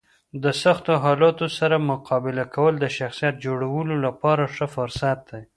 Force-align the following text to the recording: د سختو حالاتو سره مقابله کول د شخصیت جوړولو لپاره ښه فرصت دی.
د 0.43 0.45
سختو 0.61 0.91
حالاتو 1.03 1.45
سره 1.57 1.85
مقابله 1.91 2.43
کول 2.55 2.73
د 2.79 2.85
شخصیت 2.97 3.35
جوړولو 3.45 3.95
لپاره 4.05 4.43
ښه 4.55 4.67
فرصت 4.75 5.17
دی. 5.29 5.43